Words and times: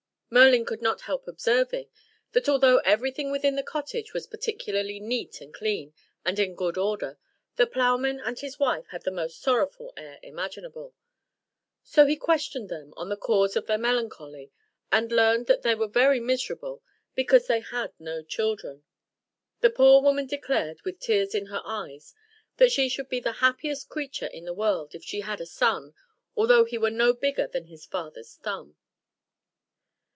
Merlin 0.33 0.63
could 0.63 0.81
not 0.81 1.01
help 1.01 1.27
observing, 1.27 1.89
that 2.31 2.47
although 2.47 2.77
everything 2.85 3.31
within 3.31 3.57
the 3.57 3.63
cottage 3.63 4.13
was 4.13 4.27
particularly 4.27 4.97
neat 4.97 5.41
and 5.41 5.53
clean, 5.53 5.93
and 6.23 6.39
in 6.39 6.55
good 6.55 6.77
order, 6.77 7.17
the 7.57 7.67
ploughman 7.67 8.21
and 8.21 8.39
his 8.39 8.57
wife 8.57 8.87
had 8.91 9.03
the 9.03 9.11
most 9.11 9.41
sorrowful 9.41 9.91
air 9.97 10.19
imaginable: 10.23 10.93
so 11.83 12.05
he 12.05 12.15
questioned 12.15 12.69
them 12.69 12.93
on 12.95 13.09
the 13.09 13.17
cause 13.17 13.57
of 13.57 13.65
their 13.67 13.77
melancholy, 13.77 14.53
and 14.89 15.11
learned 15.11 15.47
that 15.47 15.63
they 15.63 15.75
were 15.75 15.85
very 15.85 16.21
miserable 16.21 16.81
because 17.13 17.47
they 17.47 17.59
had 17.59 17.91
no 17.99 18.23
children. 18.23 18.85
The 19.59 19.69
poor 19.69 20.01
woman 20.01 20.27
declared, 20.27 20.81
with 20.83 21.01
tears 21.01 21.35
in 21.35 21.47
her 21.47 21.59
eyes, 21.65 22.15
that 22.55 22.71
she 22.71 22.87
should 22.87 23.09
be 23.09 23.19
the 23.19 23.33
happiest 23.43 23.89
creature 23.89 24.27
in 24.27 24.45
the 24.45 24.53
world, 24.53 24.95
if 24.95 25.03
she 25.03 25.19
had 25.19 25.41
a 25.41 25.45
son, 25.45 25.93
although 26.37 26.63
he 26.63 26.77
were 26.77 26.89
no 26.89 27.11
bigger 27.11 27.47
than 27.47 27.65
his 27.65 27.85
father's 27.85 28.37
thumb. 28.37 28.77